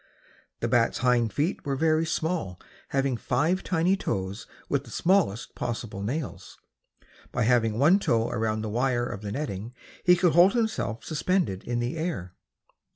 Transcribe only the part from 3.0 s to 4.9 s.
five tiny toes with the